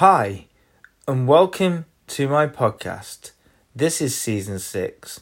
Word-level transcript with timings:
Hi, 0.00 0.46
and 1.06 1.28
welcome 1.28 1.84
to 2.06 2.26
my 2.26 2.46
podcast. 2.46 3.32
This 3.76 4.00
is 4.00 4.16
season 4.16 4.58
6, 4.58 5.20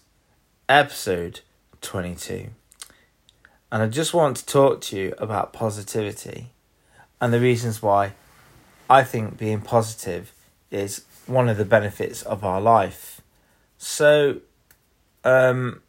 episode 0.69 1.41
22. 1.81 2.51
And 3.72 3.83
I 3.83 3.88
just 3.88 4.14
want 4.14 4.37
to 4.37 4.46
talk 4.46 4.80
to 4.83 4.96
you 4.96 5.14
about 5.19 5.53
positivity 5.53 6.51
and 7.21 7.33
the 7.33 7.41
reasons 7.41 7.83
why 7.83 8.12
I 8.88 9.03
think 9.03 9.37
being 9.37 9.62
positive 9.62 10.33
is 10.71 11.04
one 11.26 11.49
of 11.49 11.56
the 11.56 11.65
benefits 11.65 12.22
of 12.22 12.45
our 12.45 12.60
life. 12.60 13.21
So, 13.79 14.42
um, 15.24 15.83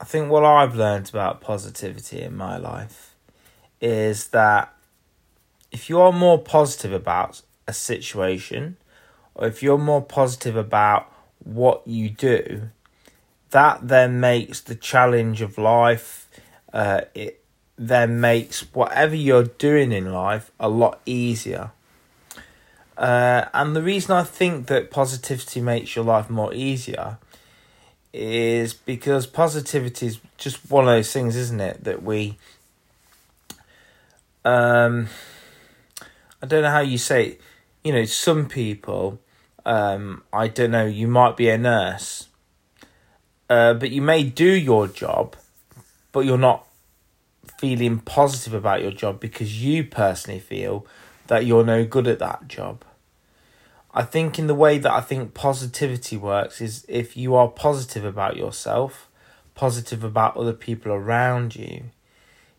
I 0.00 0.04
think 0.04 0.30
what 0.30 0.46
I've 0.46 0.74
learned 0.74 1.10
about 1.10 1.42
positivity 1.42 2.22
in 2.22 2.34
my 2.34 2.56
life 2.56 3.16
is 3.82 4.28
that 4.28 4.74
if 5.70 5.90
you 5.90 6.00
are 6.00 6.10
more 6.10 6.38
positive 6.38 6.94
about 6.94 7.42
a 7.66 7.72
situation, 7.72 8.76
or 9.34 9.46
if 9.46 9.62
you're 9.62 9.78
more 9.78 10.02
positive 10.02 10.56
about 10.56 11.12
what 11.42 11.82
you 11.86 12.10
do, 12.10 12.70
that 13.50 13.86
then 13.86 14.20
makes 14.20 14.60
the 14.60 14.74
challenge 14.74 15.40
of 15.40 15.58
life, 15.58 16.28
uh, 16.72 17.02
it 17.14 17.40
then 17.76 18.20
makes 18.20 18.60
whatever 18.74 19.14
you're 19.14 19.44
doing 19.44 19.92
in 19.92 20.12
life 20.12 20.50
a 20.58 20.68
lot 20.68 21.00
easier. 21.06 21.70
Uh, 22.96 23.46
and 23.52 23.74
the 23.74 23.82
reason 23.82 24.12
I 24.12 24.22
think 24.22 24.66
that 24.66 24.90
positivity 24.90 25.60
makes 25.60 25.96
your 25.96 26.04
life 26.04 26.30
more 26.30 26.54
easier 26.54 27.18
is 28.12 28.72
because 28.72 29.26
positivity 29.26 30.06
is 30.06 30.20
just 30.38 30.70
one 30.70 30.84
of 30.84 30.90
those 30.90 31.12
things, 31.12 31.34
isn't 31.34 31.60
it? 31.60 31.82
That 31.82 32.04
we, 32.04 32.38
um, 34.44 35.08
I 36.40 36.46
don't 36.46 36.62
know 36.62 36.70
how 36.70 36.80
you 36.80 36.98
say 36.98 37.26
it. 37.26 37.40
You 37.84 37.92
know, 37.92 38.04
some 38.06 38.48
people, 38.48 39.20
um, 39.66 40.22
I 40.32 40.48
don't 40.48 40.70
know, 40.70 40.86
you 40.86 41.06
might 41.06 41.36
be 41.36 41.50
a 41.50 41.58
nurse, 41.58 42.28
uh, 43.50 43.74
but 43.74 43.90
you 43.90 44.00
may 44.00 44.24
do 44.24 44.50
your 44.50 44.88
job, 44.88 45.36
but 46.10 46.20
you're 46.20 46.38
not 46.38 46.66
feeling 47.58 47.98
positive 47.98 48.54
about 48.54 48.80
your 48.80 48.90
job 48.90 49.20
because 49.20 49.62
you 49.62 49.84
personally 49.84 50.40
feel 50.40 50.86
that 51.26 51.44
you're 51.44 51.64
no 51.64 51.84
good 51.84 52.06
at 52.06 52.18
that 52.20 52.48
job. 52.48 52.84
I 53.92 54.02
think 54.02 54.38
in 54.38 54.46
the 54.46 54.54
way 54.54 54.78
that 54.78 54.90
I 54.90 55.00
think 55.00 55.34
positivity 55.34 56.16
works 56.16 56.62
is 56.62 56.86
if 56.88 57.18
you 57.18 57.34
are 57.34 57.48
positive 57.48 58.04
about 58.04 58.36
yourself, 58.36 59.08
positive 59.54 60.02
about 60.02 60.36
other 60.36 60.52
people 60.52 60.90
around 60.90 61.54
you, 61.54 61.84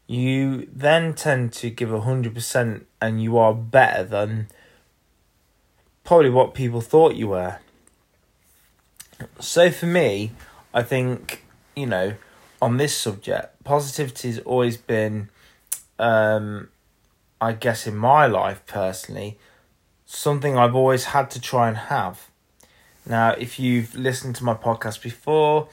you 0.07 0.69
then 0.71 1.13
tend 1.13 1.51
to 1.53 1.69
give 1.71 1.91
a 1.91 2.01
hundred 2.01 2.35
percent 2.35 2.85
and 3.01 3.21
you 3.21 3.37
are 3.37 3.53
better 3.53 4.03
than 4.03 4.47
probably 6.05 6.29
what 6.29 6.53
people 6.53 6.79
thought 6.79 7.15
you 7.15 7.27
were. 7.27 7.57
So 9.39 9.69
for 9.71 9.85
me, 9.85 10.31
I 10.73 10.83
think, 10.83 11.43
you 11.75 11.87
know, 11.87 12.13
on 12.61 12.77
this 12.77 12.95
subject, 12.95 13.63
positivity 13.63 14.29
has 14.29 14.39
always 14.39 14.77
been 14.77 15.29
um 15.99 16.69
I 17.41 17.51
guess 17.51 17.85
in 17.85 17.95
my 17.97 18.25
life 18.27 18.65
personally, 18.65 19.37
something 20.05 20.57
I've 20.57 20.75
always 20.75 21.05
had 21.05 21.29
to 21.31 21.41
try 21.41 21.67
and 21.67 21.77
have. 21.77 22.29
Now, 23.05 23.31
if 23.31 23.59
you've 23.59 23.93
listened 23.93 24.35
to 24.37 24.43
my 24.43 24.53
podcast 24.53 25.01
before, 25.01 25.67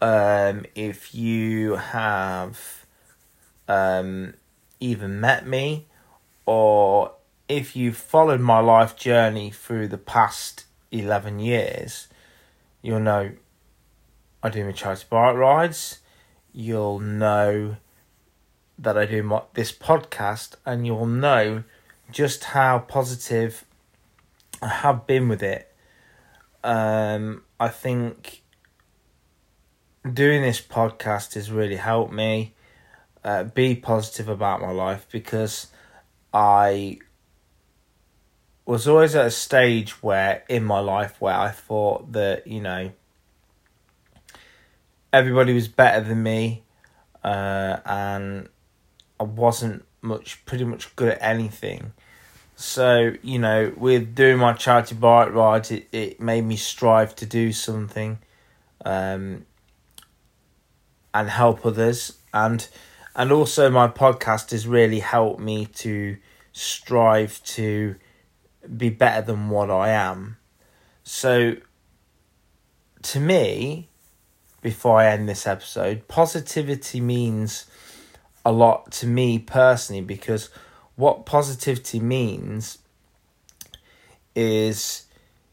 um, 0.00 0.64
if 0.74 1.14
you 1.14 1.74
have 1.74 2.86
um, 3.68 4.34
even 4.78 5.20
met 5.20 5.46
me, 5.46 5.86
or 6.46 7.12
if 7.50 7.74
you've 7.74 7.96
followed 7.96 8.40
my 8.40 8.60
life 8.60 8.94
journey 8.94 9.50
through 9.50 9.88
the 9.88 9.98
past 9.98 10.66
11 10.92 11.40
years, 11.40 12.06
you'll 12.80 13.00
know 13.00 13.32
I 14.40 14.50
do 14.50 14.64
my 14.64 14.70
charity 14.70 15.04
bike 15.10 15.34
rides. 15.34 15.98
You'll 16.52 17.00
know 17.00 17.76
that 18.78 18.96
I 18.96 19.04
do 19.04 19.24
my, 19.24 19.42
this 19.54 19.72
podcast, 19.72 20.54
and 20.64 20.86
you'll 20.86 21.06
know 21.06 21.64
just 22.12 22.44
how 22.44 22.78
positive 22.78 23.64
I 24.62 24.68
have 24.68 25.08
been 25.08 25.28
with 25.28 25.42
it. 25.42 25.74
Um, 26.62 27.42
I 27.58 27.66
think 27.66 28.42
doing 30.10 30.42
this 30.42 30.60
podcast 30.60 31.34
has 31.34 31.50
really 31.50 31.76
helped 31.76 32.12
me 32.12 32.54
uh, 33.24 33.42
be 33.42 33.74
positive 33.74 34.28
about 34.28 34.60
my 34.60 34.70
life 34.70 35.08
because 35.10 35.66
I 36.32 37.00
was 38.70 38.88
always 38.88 39.14
at 39.14 39.26
a 39.26 39.30
stage 39.30 40.02
where 40.02 40.44
in 40.48 40.64
my 40.64 40.78
life 40.80 41.20
where 41.20 41.34
I 41.34 41.50
thought 41.50 42.12
that 42.12 42.46
you 42.46 42.60
know 42.60 42.92
everybody 45.12 45.52
was 45.52 45.68
better 45.68 46.06
than 46.06 46.22
me 46.22 46.62
uh, 47.24 47.78
and 47.84 48.48
I 49.18 49.24
wasn't 49.24 49.84
much 50.02 50.44
pretty 50.46 50.64
much 50.64 50.94
good 50.96 51.10
at 51.10 51.22
anything 51.22 51.92
so, 52.60 53.14
you 53.22 53.38
know, 53.38 53.72
with 53.74 54.14
doing 54.14 54.36
my 54.36 54.52
charity 54.52 54.94
bike 54.94 55.32
ride, 55.32 55.70
it, 55.70 55.88
it 55.92 56.20
made 56.20 56.42
me 56.42 56.56
strive 56.56 57.16
to 57.16 57.24
do 57.24 57.54
something 57.54 58.18
um, 58.84 59.46
and 61.14 61.30
help 61.30 61.64
others. 61.64 62.18
And 62.34 62.68
and 63.16 63.32
also 63.32 63.70
my 63.70 63.88
podcast 63.88 64.50
has 64.50 64.66
really 64.66 64.98
helped 64.98 65.40
me 65.40 65.66
to 65.76 66.18
strive 66.52 67.42
to 67.44 67.96
be 68.76 68.90
better 68.90 69.22
than 69.22 69.48
what 69.48 69.70
I 69.70 69.90
am. 69.90 70.36
So 71.02 71.56
to 73.02 73.20
me, 73.20 73.88
before 74.60 74.98
I 74.98 75.06
end 75.06 75.28
this 75.28 75.46
episode, 75.46 76.06
positivity 76.08 77.00
means 77.00 77.66
a 78.44 78.52
lot 78.52 78.90
to 78.92 79.06
me 79.06 79.38
personally 79.38 80.02
because 80.02 80.50
what 80.96 81.26
positivity 81.26 82.00
means 82.00 82.78
is 84.34 85.06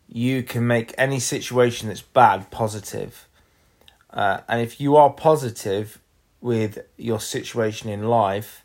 you 0.07 0.43
can 0.43 0.65
make 0.67 0.93
any 0.97 1.19
situation 1.19 1.87
that's 1.87 2.01
bad 2.01 2.49
positive. 2.51 3.27
Uh, 4.09 4.39
and 4.47 4.61
if 4.61 4.79
you 4.79 4.95
are 4.95 5.11
positive 5.11 5.99
with 6.41 6.79
your 6.97 7.19
situation 7.19 7.89
in 7.89 8.03
life, 8.03 8.63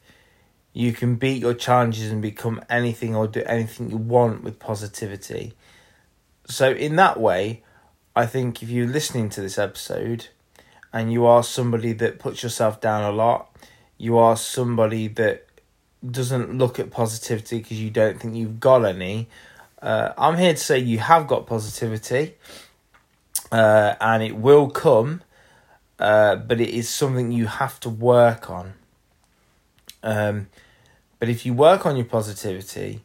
you 0.72 0.93
can 0.93 1.16
beat 1.16 1.41
your 1.41 1.55
challenges 1.55 2.10
and 2.10 2.22
become 2.22 2.62
anything 2.71 3.15
or 3.15 3.27
do 3.27 3.43
anything 3.44 3.91
you 3.91 3.97
want 3.97 4.43
with 4.43 4.59
positivity. 4.59 5.53
So, 6.47 6.71
in 6.72 6.97
that 6.97 7.21
way, 7.21 7.62
I 8.16 8.27
think 8.27 8.62
if 8.62 8.69
you're 8.69 8.87
listening 8.87 9.28
to 9.31 9.41
this 9.41 9.59
episode 9.59 10.28
and 10.93 11.12
you 11.12 11.25
are 11.27 11.43
somebody 11.43 11.93
that 11.94 12.19
puts 12.19 12.43
yourself 12.43 12.81
down 12.81 13.05
a 13.05 13.15
lot, 13.15 13.55
you 13.99 14.19
are 14.19 14.37
somebody 14.37 15.09
that 15.09 15.47
doesn't 16.09 16.56
look 16.59 16.78
at 16.78 16.91
positivity 16.91 17.59
because 17.59 17.81
you 17.81 17.91
don't 17.91 18.21
think 18.21 18.34
you've 18.34 18.60
got 18.60 18.84
any. 18.84 19.28
Uh, 19.81 20.12
I'm 20.16 20.37
here 20.37 20.53
to 20.53 20.59
say 20.59 20.78
you 20.78 20.99
have 20.99 21.27
got 21.27 21.47
positivity, 21.47 22.34
uh, 23.50 23.94
and 24.00 24.22
it 24.22 24.37
will 24.37 24.71
come, 24.71 25.22
uh, 25.99 26.37
but 26.37 26.60
it 26.60 26.71
is 26.71 26.89
something 26.89 27.31
you 27.31 27.47
have 27.47 27.78
to 27.81 27.91
work 27.91 28.50
on. 28.50 28.75
Um, 30.03 30.49
but 31.19 31.29
if 31.29 31.47
you 31.47 31.55
work 31.55 31.87
on 31.87 31.97
your 31.97 32.07
positivity, 32.07 33.03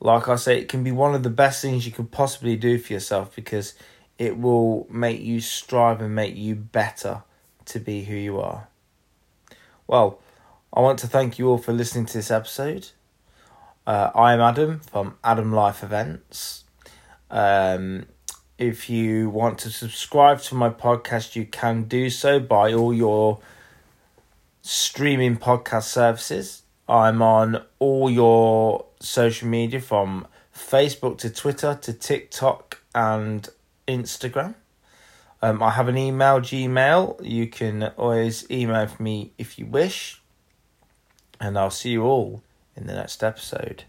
like 0.00 0.28
I 0.28 0.36
say, 0.36 0.58
it 0.58 0.68
can 0.68 0.82
be 0.82 0.92
one 0.92 1.14
of 1.14 1.22
the 1.22 1.30
best 1.30 1.62
things 1.62 1.86
you 1.86 1.92
could 1.92 2.10
possibly 2.10 2.56
do 2.56 2.78
for 2.78 2.92
yourself 2.92 3.34
because 3.36 3.74
it 4.18 4.38
will 4.38 4.86
make 4.90 5.20
you 5.20 5.40
strive 5.40 6.00
and 6.00 6.14
make 6.14 6.36
you 6.36 6.54
better 6.54 7.22
to 7.66 7.78
be 7.78 8.04
who 8.04 8.14
you 8.16 8.40
are. 8.40 8.68
Well, 9.86 10.20
I 10.72 10.80
want 10.80 10.98
to 11.00 11.06
thank 11.06 11.38
you 11.38 11.48
all 11.48 11.58
for 11.58 11.72
listening 11.72 12.06
to 12.06 12.12
this 12.14 12.30
episode. 12.30 12.88
Uh, 13.86 14.10
I 14.14 14.34
am 14.34 14.40
Adam 14.40 14.80
from 14.80 15.16
Adam 15.24 15.52
Life 15.52 15.82
Events. 15.82 16.64
Um, 17.30 18.06
if 18.58 18.90
you 18.90 19.30
want 19.30 19.58
to 19.60 19.70
subscribe 19.70 20.40
to 20.42 20.54
my 20.54 20.68
podcast, 20.68 21.34
you 21.34 21.46
can 21.46 21.84
do 21.84 22.10
so 22.10 22.38
by 22.38 22.72
all 22.72 22.92
your 22.92 23.40
streaming 24.70 25.36
podcast 25.36 25.82
services. 25.82 26.62
I'm 26.88 27.22
on 27.22 27.60
all 27.80 28.08
your 28.08 28.86
social 29.00 29.48
media 29.48 29.80
from 29.80 30.28
Facebook 30.54 31.18
to 31.18 31.30
Twitter 31.30 31.76
to 31.82 31.92
TikTok 31.92 32.80
and 32.94 33.48
Instagram. 33.88 34.54
Um, 35.42 35.60
I 35.60 35.70
have 35.70 35.88
an 35.88 35.98
email, 35.98 36.38
Gmail. 36.38 37.18
You 37.26 37.48
can 37.48 37.82
always 37.96 38.48
email 38.48 38.88
me 39.00 39.32
if 39.38 39.58
you 39.58 39.66
wish 39.66 40.22
and 41.40 41.58
I'll 41.58 41.70
see 41.70 41.90
you 41.90 42.04
all 42.04 42.40
in 42.76 42.86
the 42.86 42.94
next 42.94 43.24
episode. 43.24 43.82